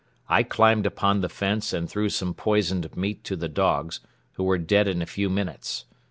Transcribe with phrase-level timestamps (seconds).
[0.27, 3.99] I climbed upon the fence and threw some poisoned meat to the dogs,
[4.31, 5.85] who were dead in a few minutes.